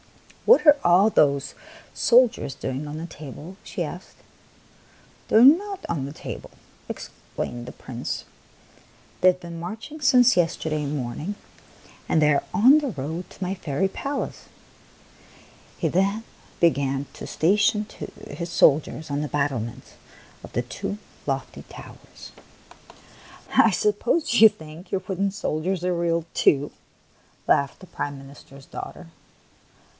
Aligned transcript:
"What 0.51 0.65
are 0.65 0.77
all 0.83 1.11
those 1.11 1.53
soldiers 1.93 2.55
doing 2.55 2.87
on 2.87 2.97
the 2.97 3.05
table?" 3.05 3.55
she 3.63 3.83
asked." 3.83 4.17
They 5.27 5.37
are 5.37 5.43
not 5.43 5.85
on 5.87 6.05
the 6.05 6.11
table," 6.11 6.49
explained 6.89 7.67
the 7.67 7.71
Prince." 7.71 8.25
They 9.21 9.27
have 9.29 9.39
been 9.39 9.59
marching 9.59 10.01
since 10.01 10.35
yes 10.35 10.57
terday 10.57 10.87
morning, 10.87 11.35
and 12.09 12.19
they 12.21 12.33
are 12.33 12.43
on 12.51 12.79
the 12.79 12.89
road 12.89 13.29
to 13.29 13.43
my 13.43 13.53
fairy 13.53 13.87
palace." 13.87 14.45
He 15.77 15.87
then 15.87 16.23
began 16.59 17.05
to 17.13 17.27
station 17.27 17.85
his 18.27 18.49
soldiers 18.49 19.11
on 19.11 19.21
the 19.21 19.27
battlements 19.29 19.93
of 20.43 20.51
the 20.53 20.63
two 20.63 20.97
lofty 21.27 21.63
towers. 21.69 22.31
132 23.51 23.51
THE 23.51 23.51
PALACE 23.51 23.51
ON 23.51 23.51
THE 23.51 23.53
FLOOR" 23.63 23.65
I 23.67 23.71
suppose 23.71 24.41
you 24.41 24.49
think 24.49 24.91
your 24.91 25.03
wooden 25.07 25.29
soldiers 25.31 25.85
are 25.85 25.93
real, 25.93 26.25
too!'* 26.33 26.71
laughed 27.47 27.79
the 27.79 27.85
Prime 27.87 28.17
Ministers 28.17 28.65
daughter. 28.65 29.07